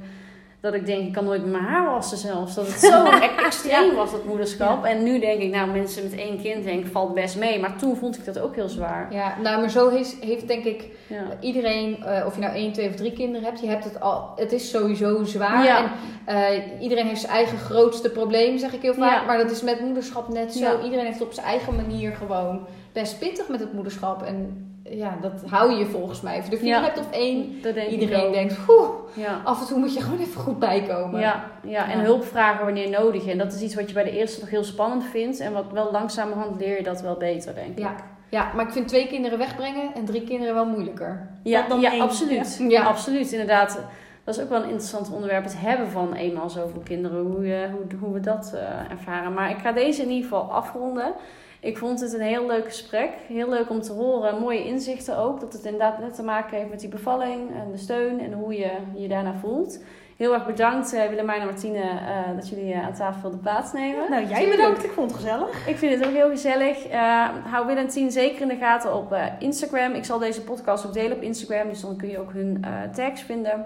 dat 0.60 0.74
ik 0.74 0.86
denk, 0.86 1.06
ik 1.06 1.12
kan 1.12 1.24
nooit 1.24 1.46
mijn 1.46 1.64
haar 1.64 1.90
wassen 1.90 2.18
zelfs. 2.18 2.54
Dat 2.54 2.66
het 2.66 2.80
zo 2.80 3.04
e- 3.10 3.44
extreem 3.44 3.94
was, 3.94 4.10
dat 4.10 4.24
moederschap. 4.24 4.84
En 4.84 5.02
nu 5.02 5.18
denk 5.20 5.40
ik, 5.40 5.50
nou 5.50 5.70
mensen 5.70 6.02
met 6.02 6.14
één 6.18 6.40
kind, 6.40 6.64
denk 6.64 6.84
ik, 6.84 6.92
valt 6.92 7.14
best 7.14 7.36
mee. 7.38 7.58
Maar 7.60 7.76
toen 7.76 7.96
vond 7.96 8.18
ik 8.18 8.24
dat 8.24 8.38
ook 8.38 8.54
heel 8.54 8.68
zwaar. 8.68 9.14
Ja, 9.14 9.34
nou, 9.42 9.60
maar 9.60 9.70
zo 9.70 9.88
heeft, 9.88 10.16
heeft 10.20 10.48
denk 10.48 10.64
ik 10.64 10.84
Ja. 11.06 11.22
iedereen, 11.40 12.04
eh, 12.04 12.26
of 12.26 12.34
je 12.34 12.40
nou 12.40 12.54
één, 12.54 12.72
twee 12.72 12.88
of 12.88 12.94
drie 12.94 13.12
kinderen 13.12 13.44
hebt, 13.44 13.60
je 13.60 13.66
hebt 13.66 13.84
het 13.84 14.00
al, 14.00 14.32
het 14.36 14.52
is 14.52 14.70
sowieso 14.70 15.24
zwaar. 15.24 15.66
En 15.66 15.90
eh, 16.24 16.82
iedereen 16.82 17.06
heeft 17.06 17.20
zijn 17.20 17.32
eigen 17.32 17.58
grootste 17.58 18.10
probleem, 18.10 18.58
zeg 18.58 18.72
ik 18.72 18.82
heel 18.82 18.94
vaak. 18.94 19.26
Maar 19.26 19.38
dat 19.38 19.50
is 19.50 19.62
met 19.62 19.80
moederschap 19.80 20.28
net 20.28 20.52
zo. 20.54 20.82
Iedereen 20.84 21.06
heeft 21.06 21.20
op 21.20 21.32
zijn 21.32 21.46
eigen 21.46 21.76
manier 21.76 22.12
gewoon 22.12 22.66
best 22.92 23.18
pittig 23.18 23.48
met 23.48 23.60
het 23.60 23.72
moederschap. 23.72 24.22
En 24.22 24.64
ja, 24.82 25.16
dat 25.20 25.42
hou 25.46 25.72
je 25.72 25.86
volgens 25.86 26.20
mij. 26.20 26.36
Je 26.44 26.50
er 26.50 26.58
vier 26.58 26.80
hebt 26.82 26.98
of 26.98 27.10
één. 27.10 27.62
Denk 27.62 27.88
Iedereen 27.88 28.32
denkt, 28.32 28.56
"Oeh, 28.68 28.88
Ja. 29.14 29.40
af 29.44 29.60
en 29.60 29.66
toe 29.66 29.78
moet 29.78 29.94
je 29.94 30.00
gewoon 30.00 30.18
even 30.18 30.40
goed 30.40 30.58
bijkomen. 30.58 31.20
Ja, 31.20 31.44
ja, 31.62 31.90
en 31.90 31.98
Ja. 31.98 32.04
hulp 32.04 32.24
vragen 32.24 32.64
wanneer 32.64 32.90
nodig. 32.90 33.26
En 33.26 33.38
dat 33.38 33.52
is 33.52 33.62
iets 33.62 33.74
wat 33.74 33.88
je 33.88 33.94
bij 33.94 34.04
de 34.04 34.10
eerste 34.10 34.40
nog 34.40 34.50
heel 34.50 34.64
spannend 34.64 35.04
vindt. 35.04 35.40
En 35.40 35.52
wat 35.52 35.64
wel 35.72 35.88
langzamerhand 35.92 36.60
leer 36.60 36.76
je 36.76 36.82
dat 36.82 37.00
wel 37.00 37.16
beter, 37.16 37.54
denk 37.54 37.68
ik. 37.70 37.78
Ja. 37.78 37.94
Ja, 38.28 38.50
maar 38.54 38.66
ik 38.66 38.72
vind 38.72 38.88
twee 38.88 39.06
kinderen 39.06 39.38
wegbrengen 39.38 39.94
en 39.94 40.04
drie 40.04 40.22
kinderen 40.24 40.54
wel 40.54 40.66
moeilijker. 40.66 41.28
Ja, 41.42 41.68
Dan- 41.68 41.80
ja 41.80 41.92
één, 41.92 42.00
absoluut. 42.00 42.64
ja. 42.68 42.82
Absoluut, 42.82 43.32
inderdaad. 43.32 43.80
Dat 44.24 44.34
is 44.36 44.42
ook 44.42 44.48
wel 44.48 44.58
een 44.62 44.68
interessant 44.68 45.12
onderwerp, 45.12 45.44
het 45.44 45.60
hebben 45.60 45.88
van 45.88 46.14
eenmaal 46.14 46.50
zoveel 46.50 46.80
kinderen, 46.84 47.20
hoe, 47.26 47.46
je, 47.46 47.68
hoe, 47.72 47.98
hoe 48.00 48.12
we 48.12 48.20
dat 48.20 48.52
eh, 48.54 48.90
ervaren. 48.90 49.34
Maar 49.34 49.50
ik 49.50 49.58
ga 49.58 49.72
deze 49.72 50.02
in 50.02 50.08
ieder 50.08 50.22
geval 50.30 50.52
afronden. 50.52 51.12
Ik 51.60 51.78
vond 51.78 52.00
het 52.00 52.12
een 52.12 52.20
heel 52.20 52.46
leuk 52.46 52.64
gesprek. 52.64 53.10
Heel 53.26 53.48
leuk 53.48 53.70
om 53.70 53.80
te 53.80 53.92
horen, 53.92 54.40
mooie 54.40 54.64
inzichten 54.64 55.18
ook. 55.18 55.40
Dat 55.40 55.52
het 55.52 55.64
inderdaad 55.64 55.98
net 55.98 56.14
te 56.14 56.22
maken 56.22 56.56
heeft 56.56 56.70
met 56.70 56.80
die 56.80 56.88
bevalling 56.88 57.50
en 57.54 57.70
de 57.72 57.78
steun 57.78 58.20
en 58.20 58.32
hoe 58.32 58.54
je 58.54 58.70
je 58.94 59.08
daarna 59.08 59.34
voelt. 59.34 59.82
Heel 60.16 60.34
erg 60.34 60.46
bedankt 60.46 60.94
uh, 60.94 61.06
Willemijn 61.06 61.40
en 61.40 61.46
Martine 61.46 61.78
eh, 61.78 62.34
dat 62.36 62.48
jullie 62.48 62.74
uh, 62.74 62.84
aan 62.84 62.94
tafel 62.94 63.20
wilden 63.20 63.40
plaatsnemen. 63.40 64.10
Nou, 64.10 64.26
jij 64.26 64.50
bedankt. 64.50 64.84
Ik 64.84 64.90
vond 64.90 65.10
het 65.10 65.20
gezellig. 65.20 65.66
Ik 65.66 65.76
vind 65.76 65.94
het 65.94 66.06
ook 66.08 66.14
heel 66.14 66.28
gezellig. 66.28 66.86
Uh, 66.86 67.28
hou 67.44 67.66
Will 67.66 67.76
en 67.76 67.88
Tien 67.88 68.10
zeker 68.10 68.42
in 68.42 68.48
de 68.48 68.56
gaten 68.56 68.94
op 68.94 69.12
uh, 69.12 69.24
Instagram. 69.38 69.92
Ik 69.92 70.04
zal 70.04 70.18
deze 70.18 70.42
podcast 70.42 70.86
ook 70.86 70.92
delen 70.92 71.16
op 71.16 71.22
Instagram. 71.22 71.68
Dus 71.68 71.80
dan 71.80 71.96
kun 71.96 72.08
je 72.08 72.18
ook 72.18 72.32
hun 72.32 72.64
tags 72.94 73.22
vinden. 73.22 73.64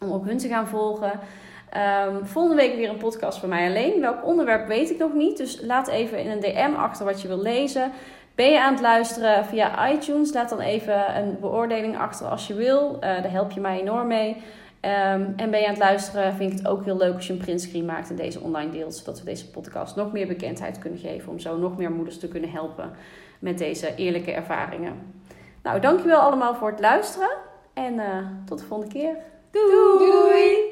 Om 0.00 0.12
ook 0.12 0.26
hun 0.26 0.38
te 0.38 0.48
gaan 0.48 0.66
volgen. 0.66 1.20
Um, 1.74 2.26
volgende 2.26 2.62
week 2.62 2.76
weer 2.76 2.88
een 2.88 2.96
podcast 2.96 3.38
van 3.38 3.48
mij 3.48 3.68
alleen. 3.68 4.00
Welk 4.00 4.24
onderwerp 4.24 4.66
weet 4.66 4.90
ik 4.90 4.98
nog 4.98 5.14
niet. 5.14 5.36
Dus 5.36 5.60
laat 5.62 5.88
even 5.88 6.18
in 6.18 6.30
een 6.30 6.40
DM 6.40 6.74
achter 6.76 7.04
wat 7.04 7.22
je 7.22 7.28
wil 7.28 7.42
lezen. 7.42 7.92
Ben 8.34 8.50
je 8.50 8.60
aan 8.60 8.72
het 8.72 8.82
luisteren 8.82 9.44
via 9.44 9.90
iTunes? 9.90 10.32
Laat 10.32 10.48
dan 10.48 10.60
even 10.60 11.16
een 11.16 11.36
beoordeling 11.40 11.98
achter 11.98 12.26
als 12.26 12.46
je 12.46 12.54
wil. 12.54 12.94
Uh, 12.94 13.00
daar 13.00 13.30
help 13.30 13.50
je 13.50 13.60
mij 13.60 13.80
enorm 13.80 14.06
mee. 14.06 14.36
Um, 14.80 15.32
en 15.36 15.50
ben 15.50 15.60
je 15.60 15.66
aan 15.66 15.72
het 15.72 15.82
luisteren, 15.82 16.34
vind 16.34 16.52
ik 16.52 16.58
het 16.58 16.66
ook 16.66 16.84
heel 16.84 16.96
leuk 16.96 17.14
als 17.14 17.26
je 17.26 17.32
een 17.32 17.38
printscreen 17.38 17.84
maakt 17.84 18.10
en 18.10 18.16
deze 18.16 18.40
online 18.40 18.70
deelt. 18.70 18.94
Zodat 18.94 19.18
we 19.18 19.24
deze 19.24 19.50
podcast 19.50 19.96
nog 19.96 20.12
meer 20.12 20.26
bekendheid 20.26 20.78
kunnen 20.78 20.98
geven. 20.98 21.30
Om 21.30 21.38
zo 21.38 21.56
nog 21.58 21.76
meer 21.76 21.90
moeders 21.90 22.18
te 22.18 22.28
kunnen 22.28 22.50
helpen 22.50 22.90
met 23.38 23.58
deze 23.58 23.94
eerlijke 23.94 24.32
ervaringen. 24.32 25.14
Nou, 25.62 25.80
dankjewel 25.80 26.20
allemaal 26.20 26.54
voor 26.54 26.70
het 26.70 26.80
luisteren. 26.80 27.30
En 27.74 27.94
uh, 27.94 28.04
tot 28.44 28.58
de 28.58 28.64
volgende 28.64 28.92
keer. 28.92 29.16
Doei! 29.50 30.10
Doei. 30.10 30.65